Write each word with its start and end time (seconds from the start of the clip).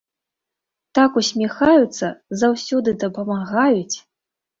Так 0.97 1.19
усміхаюцца, 1.21 2.09
заўсёды 2.45 2.89
дапамагаюць! 3.05 3.97